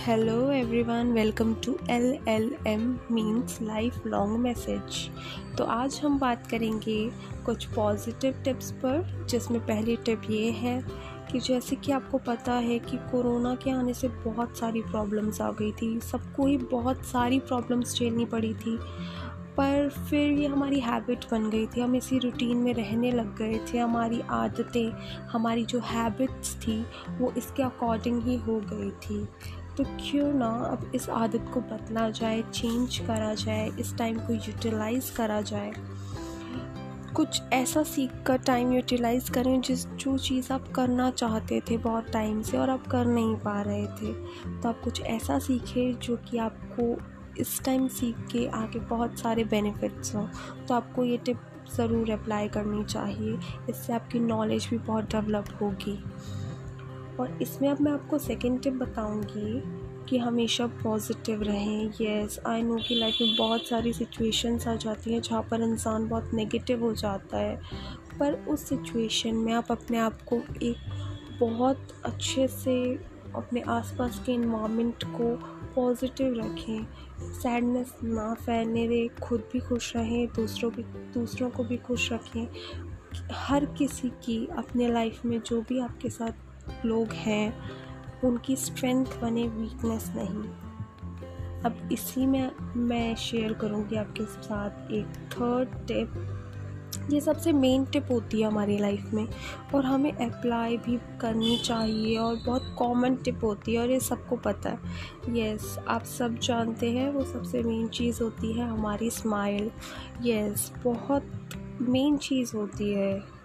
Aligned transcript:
Hello 0.00 0.50
everyone 0.50 1.10
welcome 1.12 1.52
to 1.54 1.76
L 1.90 2.04
L 2.28 2.54
M 2.66 2.84
means 3.10 3.58
life 3.62 4.06
long 4.06 4.38
message 4.38 5.10
तो 5.58 5.64
आज 5.64 6.00
हम 6.04 6.18
बात 6.18 6.46
करेंगे 6.46 6.96
कुछ 7.46 7.64
पॉजिटिव 7.64 8.40
टिप्स 8.44 8.70
पर, 8.72 9.26
जिसमें 9.30 9.60
पहली 9.66 9.96
टिप 9.96 10.22
ये 10.30 10.50
है 10.50 10.80
कि 11.32 11.40
जैसे 11.40 11.76
कि 11.76 11.92
आपको 11.92 12.18
पता 12.18 12.52
है 12.52 12.78
कि 12.78 12.96
कोरोना 13.12 13.54
के 13.54 13.70
आने 13.70 13.94
से 13.94 14.08
बहुत 14.08 14.56
सारी 14.58 14.82
प्रॉब्लम्स 14.82 15.40
आ 15.40 15.50
गई 15.50 15.72
थी। 15.72 15.98
सबको 16.00 16.46
ही 16.46 16.56
बहुत 16.56 17.04
सारी 17.04 17.38
प्रॉब्लम्स 17.40 17.96
झेलनी 17.98 18.24
पड़ी 18.24 18.54
थी। 18.54 18.78
पर 19.56 19.88
फिर 20.10 20.32
ये 20.32 20.46
हमारी 20.46 20.80
हैबिट 20.80 21.24
बन 21.30 21.48
गई 21.50 21.66
थी। 21.66 21.80
हम 21.80 21.94
इसी 21.96 22.18
रूटीन 22.18 22.56
में 22.56 22.74
रहने 22.74 23.10
लग 23.12 23.36
गए 23.36 23.60
थे। 23.72 23.78
हमारी 23.78 24.20
आदतें, 24.30 24.90
हमारी 25.28 25.64
जो 25.64 25.80
हैबिट्स 25.84 26.54
थी, 26.56 26.84
वो 27.18 27.32
इसके 27.36 27.62
अकॉर्डिंग 27.62 28.22
ही 28.22 28.36
हो 28.36 28.60
गई 28.64 28.90
थी। 28.90 29.26
तो 29.80 29.84
क्यों 29.84 30.32
ना 30.34 30.46
अब 30.46 30.90
इस 30.94 31.08
आदत 31.10 31.50
को 31.54 31.60
बदला 31.60 32.10
जाए 32.10 32.42
चेंज 32.42 32.98
करा 32.98 33.34
जाए, 33.34 33.70
इस 33.80 33.96
टाइम 33.96 34.18
को 34.18 34.32
यूटिलाइज़ 34.32 35.14
करा 35.16 35.40
जाए। 35.40 35.72
कुछ 37.14 37.42
ऐसा 37.52 37.82
सीख 37.82 38.10
कर 38.26 38.38
टाइम 38.38 38.72
यूटिलाइज़ 38.72 39.30
करें 39.30 39.60
जिस, 39.60 39.86
जो 39.86 40.18
चीज़ 40.18 40.52
आप 40.52 40.68
करना 40.72 41.10
चाहते 41.10 41.60
थे 41.60 41.76
बहुत 41.76 42.10
टाइम 42.10 42.42
से 42.42 42.58
और 42.58 42.70
आप 42.70 42.86
कर 42.86 43.06
नहीं 43.06 43.36
पा 43.36 43.62
रहे 43.62 43.86
थे। 43.86 44.12
तो 44.60 44.68
आप 44.68 44.80
कुछ 44.84 45.00
ऐसा 45.00 45.38
सीखें 45.38 45.98
जो 45.98 46.16
कि 46.16 46.38
आपको 46.38 46.96
इस 47.40 47.64
टाइम 47.64 47.88
सीख 47.88 48.16
के 48.32 48.46
आगे 48.46 48.78
बहुत 48.78 49.18
सारे 49.18 49.44
बेनिफिट्स 49.44 50.14
हों। 50.14 50.26
तो 50.68 50.74
आपको 50.74 51.04
ये 51.04 51.16
टिप 51.16 51.40
ज़रूर 51.76 52.10
अप्लाई 52.10 52.48
करनी 52.48 52.84
चाहिए। 52.84 53.38
इससे 53.70 53.92
आपकी 53.92 54.20
नॉलेज 54.20 54.66
भी 54.70 54.78
बहुत 54.78 55.04
डेवलप 55.04 55.44
होगी। 55.62 56.04
और 57.20 57.38
इसमें 57.42 57.68
अब 57.68 57.80
मैं 57.80 57.92
आपको 57.92 58.18
सेकेंड 58.18 58.62
टिप 58.62 58.72
बताऊँगी 58.72 59.62
कि 60.08 60.18
हमेशा 60.18 60.66
पॉजिटिव 60.66 61.42
रहें। 61.42 61.90
येस 62.00 62.40
आई 62.46 62.62
नो 62.62 62.76
कि 62.76 62.94
लाइफ 62.94 63.16
में 63.20 63.36
बहुत 63.36 63.66
सारी 63.66 63.92
सिचुएशंस 63.92 64.68
आ 64.68 64.74
जाती 64.74 65.12
हैं 65.12 65.22
जहाँ 65.22 65.42
पर 65.42 65.60
इंसान 65.60 66.08
बहुत 66.08 66.30
नेगेटिव 66.34 66.80
हो 66.80 66.92
जाता 66.92 67.38
है। 67.38 67.60
पर 68.20 68.32
उस 68.32 68.68
सिचुएशन 68.68 69.34
में 69.34 69.52
आप 69.52 69.66
अपने 69.70 69.98
आप 69.98 70.22
को 70.22 70.36
एक 70.62 70.76
बहुत 71.40 71.88
अच्छे 72.04 72.48
से 72.48 72.94
अपने 73.34 73.60
आसपास 73.60 74.22
के 74.26 74.32
इन्वामेंट 74.32 75.04
को 75.04 75.36
पॉजिटिव 75.74 76.34
रखें। 76.38 76.86
सैडनेस 77.32 77.94
ना 78.04 78.34
फैलने 78.34 78.88
दें, 78.88 79.08
खुद 79.22 79.48
भी 79.52 79.60
खुश 79.60 79.96
रहें, 79.96 80.26
दूसरों 80.26 80.72
भी 80.72 80.82
दूसरों 80.82 81.50
को 81.50 81.64
भी 81.64 81.76
खुश 81.76 82.12
रखें। 82.12 82.48
हर 83.32 83.64
किसी 83.64 84.08
की 84.08 84.48
अपने 84.58 84.92
लाइफ 84.92 85.24
में 85.24 85.40
जो 85.40 85.60
भी 85.60 85.80
आपके 85.80 86.10
साथ 86.10 86.32
लोग 86.84 87.12
हैं, 87.12 87.54
उनकी 88.24 88.56
स्ट्रेंथ 88.56 89.06
बने 89.06 89.48
वीकनेस 89.48 90.12
नहीं। 90.16 90.50
अब 91.62 91.88
इसी 91.92 92.26
में 92.26 92.50
मैं 92.76 93.14
शेयर 93.16 93.52
करूँगी 93.52 93.96
आपके 93.96 94.24
साथ 94.24 94.92
एक 94.92 95.06
थर्ड 95.06 95.68
टिप 95.88 96.36
ये 97.10 97.20
सबसे 97.20 97.52
मेन 97.52 97.84
टिप 97.84 98.06
होती 98.10 98.40
है 98.40 98.46
हमारी 98.46 98.78
लाइफ 98.78 99.10
में 99.14 99.28
और 99.74 99.84
हमें 99.84 100.12
अप्लाई 100.12 100.76
भी 100.76 100.98
करनी 101.20 101.58
चाहिए 101.58 102.16
और 102.16 102.36
बहुत 102.46 102.74
कॉमन 102.78 103.14
टिप 103.14 103.44
होती 103.44 103.74
है 103.74 103.80
और 103.80 103.90
ये 103.90 104.00
सबको 104.00 104.36
पता 104.36 104.70
है। 104.70 104.78
यस 105.36 105.78
आप 105.88 106.04
सब 106.04 106.38
जानते 106.38 106.90
हैं 106.90 107.10
वो 107.10 107.24
सबसे 107.24 107.62
मेन 107.62 107.88
चीज़ 107.88 108.22
होती 108.22 108.52
है 108.52 108.68
हमारी 108.68 109.10
स्माइल 109.10 109.70
यस 110.22 110.72
बहुत 110.84 111.30
मेन 111.80 112.16
चीज़ 112.16 112.56
होती 112.56 112.92
है। 112.92 113.39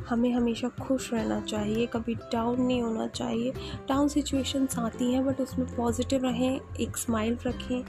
हमें 0.00 0.30
हमेशा 0.32 0.68
खुश 0.80 1.12
रहना 1.12 1.40
चाहिए, 1.40 1.86
कभी 1.86 2.14
डाउन 2.32 2.60
नहीं 2.62 2.82
होना 2.82 3.06
चाहिए। 3.06 3.52
डाउन 3.88 4.08
सिचुएशंस 4.08 4.78
आती 4.78 5.12
हैं 5.12 5.24
बट 5.26 5.40
उसमें 5.40 5.66
पॉजिटिव 5.76 6.24
रहें, 6.24 6.60
एक 6.80 6.96
स्माइल 6.96 7.38
रखें, 7.46 7.82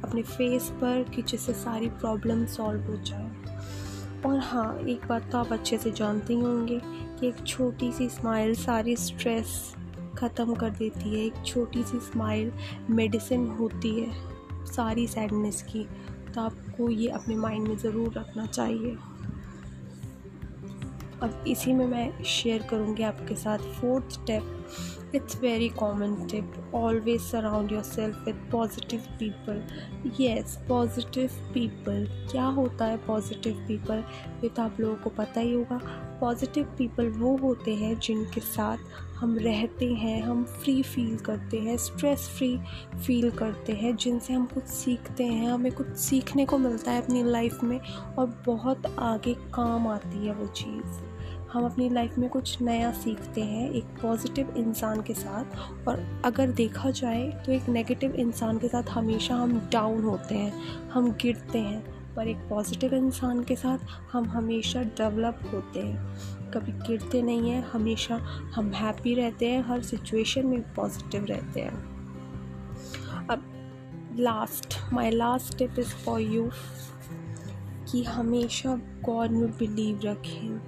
अपने 0.00 0.22
फेस 0.22 0.68
पर 0.74 1.02
कि 1.14 1.22
जिससे 1.22 1.52
सारी 1.54 1.88
प्रॉब्लम 1.90 2.44
सॉल्व 2.46 2.90
हो 2.90 2.96
जाए। 2.96 3.28
और 4.26 4.38
हाँ 4.38 4.78
एक 4.78 5.06
बात 5.08 5.30
तो 5.32 5.38
आप 5.38 5.52
अच्छे 5.52 5.78
से 5.78 5.90
जानते 5.90 6.34
ही 6.34 6.40
होंगे 6.40 6.80
कि 7.20 7.28
एक 7.28 7.46
छोटी 7.46 7.90
सी 7.92 8.08
स्माइल 8.08 8.54
सारी 8.54 8.96
स्ट्रेस 8.96 9.74
ख़त्म 10.18 10.54
कर 10.54 10.70
देती 10.70 11.10
है। 11.10 11.24
एक 11.26 11.44
छोटी 11.46 11.82
सी 11.82 11.98
स्माइल 12.02 12.52
मेडिसिन 12.90 13.46
होती 13.50 14.00
है, 14.00 14.12
सारी 14.66 15.06
सैडनेस 15.06 15.62
की। 15.62 15.86
तो 16.34 16.40
आपको 16.40 16.88
ये 16.90 17.08
अपने 17.08 17.36
माइंड 17.36 17.68
में 17.68 17.76
ज़रूर 17.76 18.12
रखना 18.12 18.46
चाहिए। 18.46 18.96
अब 21.22 21.44
इसी 21.48 21.72
में 21.72 21.86
मैं 21.86 22.22
शेयर 22.24 22.62
करूँगी 22.62 23.02
आपके 23.02 23.34
साथ 23.34 23.58
fourth 23.58 24.12
step 24.12 24.56
it's 25.14 25.40
very 25.42 25.68
common 25.68 26.14
tip 26.30 26.72
always 26.74 27.20
surround 27.20 27.72
yourself 27.82 28.24
with 28.24 28.48
positive 28.52 29.00
people 29.18 29.62
yes 30.20 30.56
positive 30.68 31.30
people 31.54 32.06
क्या 32.30 32.44
होता 32.44 32.84
है 32.84 32.96
पॉजिटिव 32.96 33.64
पीपल 33.68 34.04
ये 34.44 34.48
तो 34.48 34.62
आप 34.62 34.80
लोगों 34.80 34.96
को 34.96 35.10
पता 35.10 35.40
ही 35.40 35.54
होगा. 35.54 35.80
पॉजिटिव 36.20 36.64
पीपल 36.78 37.08
वो 37.08 37.36
होते 37.36 37.74
हैं 37.74 37.98
जिनके 37.98 38.40
साथ 38.40 38.78
हम 39.16 39.36
रहते 39.38 39.92
हैं, 39.92 40.22
हम 40.22 40.44
फ्री 40.44 40.82
फील 40.82 41.16
करते 41.16 41.58
हैं 41.58 41.76
स्ट्रेस 41.76 42.28
फ्री 42.38 42.56
फील 43.06 43.30
करते 43.30 43.72
हैं, 43.72 43.96
जिनसे 43.96 44.32
हम 44.32 44.46
कुछ 44.46 44.64
सीखते 44.64 45.24
हैं, 45.24 45.50
हमें 45.50 45.72
कुछ 45.72 45.96
सीखने 45.96 46.46
को 46.46 46.58
मिलता 46.58 46.90
है 46.90 47.02
अपनी 47.02 47.22
लाइफ 47.22 47.62
में 47.62 47.78
और 48.18 48.42
बहुत 48.46 48.86
आगे 48.98 49.34
काम 49.34 49.86
आती 49.86 50.26
है 50.26 50.34
वो 50.34 50.46
चीज़। 50.46 51.09
हम 51.52 51.64
अपनी 51.64 51.88
लाइफ 51.88 52.18
में 52.18 52.28
कुछ 52.30 52.60
नया 52.62 52.90
सीखते 52.92 53.40
हैं, 53.40 53.70
एक 53.70 53.84
पॉजिटिव 54.02 54.54
इंसान 54.56 55.00
के 55.02 55.14
साथ 55.14 55.88
और 55.88 56.00
अगर 56.24 56.50
देखा 56.50 56.90
जाए 56.90 57.42
तो 57.46 57.52
एक 57.52 57.68
नेगेटिव 57.68 58.14
इंसान 58.14 58.58
के 58.58 58.68
साथ 58.68 58.90
हमेशा 58.90 59.34
हम 59.34 59.58
डाउन 59.72 60.02
होते 60.04 60.34
हैं, 60.34 60.52
हम 60.90 61.10
गिरते 61.12 61.58
हैं, 61.58 62.14
पर 62.14 62.28
एक 62.28 62.36
पॉजिटिव 62.50 62.94
इंसान 62.94 63.42
के 63.44 63.56
साथ 63.56 63.78
हम 64.12 64.24
हमेशा 64.24 64.82
डेवलप 64.82 65.40
होते 65.52 65.80
हैं। 65.80 66.50
कभी 66.50 66.72
गिरते 66.72 67.22
नहीं 67.22 67.50
हैं, 67.50 67.64
हमेशा 67.72 68.16
हम 68.54 68.70
हैप्पी 68.70 69.14
रहते 69.14 69.50
हैं, 69.50 69.62
हर 69.62 69.82
सिचुएशन 69.82 70.46
में 70.46 70.60
पॉजिटिव 70.74 71.24
रहते 71.24 71.60
हैं। 71.60 73.26
अब 73.28 73.42
last 74.18 74.78
my 74.92 75.10
last 75.10 75.58
tip 75.58 75.78
is 75.78 75.94
for 75.94 76.20
you 76.20 76.48
कि 77.90 78.02
हमेशा 78.04 78.74
गॉड 79.04 79.30
में 79.30 79.50
बिलीव 79.50 80.00
रखें। 80.04 80.60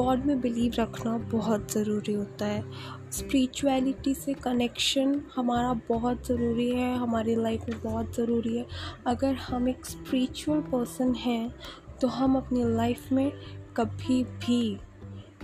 गॉड 0.00 0.24
में 0.26 0.40
बिलीव 0.40 0.72
रखना 0.78 1.16
बहुत 1.32 1.72
ज़रूरी 1.72 2.12
होता 2.12 2.46
है। 2.46 2.64
स्पिरिचुअलिटी 3.12 4.14
से 4.14 4.34
कनेक्शन 4.34 5.20
हमारा 5.36 5.72
बहुत 5.88 6.26
ज़रूरी 6.26 6.68
है, 6.70 6.96
हमारी 6.98 7.34
लाइफ 7.36 7.68
में 7.68 7.80
बहुत 7.82 8.16
ज़रूरी 8.16 8.56
है। 8.56 8.66
अगर 9.06 9.34
हम 9.36 9.68
एक 9.68 9.86
स्पिरिचुअल 9.86 10.60
पर्सन 10.72 11.14
हैं 11.16 11.54
तो 12.00 12.08
हम 12.08 12.36
अपनी 12.36 12.64
लाइफ 12.66 13.12
में 13.12 13.30
कभी 13.76 14.22
भी 14.24 14.78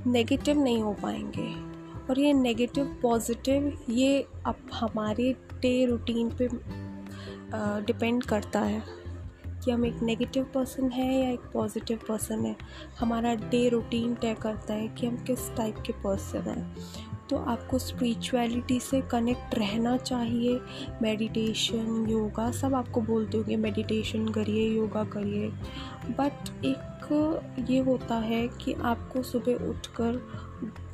नेगेटिव 0.07 0.63
नहीं 0.63 0.81
हो 0.83 0.93
पाएँगे। 1.03 1.49
और 2.11 2.19
ये 2.19 2.33
नेगेटिव 2.33 2.97
पॉजिटिव 3.03 3.73
ये 3.91 4.27
अब 4.47 4.57
हमारे 4.75 5.33
डे 5.63 5.85
रूटीन 5.87 6.31
पे 6.41 6.49
डिपेंड 7.87 8.23
करता 8.25 8.61
है। 8.61 8.83
कि 9.67 9.73
हम 9.73 9.85
एक 9.87 10.03
नेगेटिव 10.03 10.45
पर्सन 10.45 10.91
है 10.91 11.25
या 11.25 11.31
एक 11.31 11.41
पॉजिटिव 11.41 11.99
पर्सन 12.09 12.45
है। 12.47 12.57
हमारा 12.99 13.35
डे 13.35 13.69
रूटीन 13.69 14.15
तय 14.15 14.35
करता 14.35 14.75
है 14.75 14.89
कि 14.89 15.07
हम 15.07 15.17
किस 15.17 15.51
टाइप 15.57 15.77
के 15.87 15.93
पर्सन 15.93 16.39
हैं। 16.39 16.77
तो 17.31 17.37
आपको 17.37 17.79
स्पिरिचुअलिटी 17.79 18.81
से 18.81 19.01
कनेक्ट 19.01 19.55
रहना 19.55 19.97
चाहिए। 19.97 20.61
मेडिटेशन 21.03 22.07
योगा 22.11 22.51
सब 22.51 22.75
आपको 22.75 23.01
बोलते 23.01 23.39
होंगे 23.39 23.57
मेडिटेशन 23.57 24.29
करिए 24.29 24.69
योगा 24.69 25.05
करिए। 25.05 25.49
बट 26.11 26.65
एक 26.65 26.93
ये 27.71 27.79
होता 27.79 28.15
है 28.15 28.49
कि 28.49 28.73
आपको 28.73 29.23
सुबह 29.23 29.69
उठकर 29.69 30.13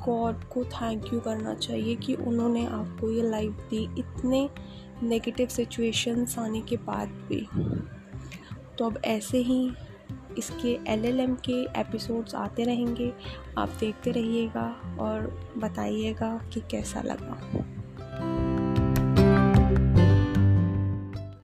गॉड 0.05 0.43
को 0.43 0.63
थैंक 0.65 1.13
यू 1.13 1.19
करना 1.19 1.53
चाहिए 1.55 1.95
कि 1.95 2.13
उन्होंने 2.13 2.65
आपको 2.65 3.11
ये 3.11 3.29
लाइफ 3.29 3.51
दी। 3.51 3.83
इतने 3.99 4.49
नेगेटिव 5.03 5.47
सिचुएशंस 5.47 6.39
आने 6.39 6.61
के 6.61 6.77
बाद 6.77 7.09
भी। 7.09 7.47
तो 8.77 8.85
अब 8.85 9.01
ऐसे 9.05 9.37
ही 9.37 9.71
इसके 10.37 10.77
एल 10.87 11.05
एल 11.05 11.19
एम 11.19 11.35
के 11.35 11.61
एपिसोड्स 11.79 12.35
आते 12.35 12.63
रहेंगे। 12.63 13.11
आप 13.57 13.69
देखते 13.79 14.11
रहिएगा 14.11 14.97
और 14.99 15.27
बताइएगा 15.57 16.37
कि 16.53 16.61
कैसा 16.71 17.01
लगा। 17.01 17.39